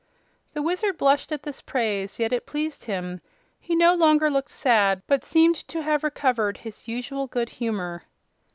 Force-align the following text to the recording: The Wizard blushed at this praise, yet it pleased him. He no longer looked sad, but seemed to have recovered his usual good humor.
The 0.53 0.63
Wizard 0.63 0.97
blushed 0.97 1.31
at 1.31 1.43
this 1.43 1.61
praise, 1.61 2.17
yet 2.19 2.33
it 2.33 2.47
pleased 2.47 2.85
him. 2.85 3.21
He 3.59 3.75
no 3.75 3.93
longer 3.93 4.31
looked 4.31 4.49
sad, 4.49 5.03
but 5.05 5.23
seemed 5.23 5.57
to 5.67 5.83
have 5.83 6.03
recovered 6.03 6.57
his 6.57 6.87
usual 6.87 7.27
good 7.27 7.49
humor. 7.49 8.05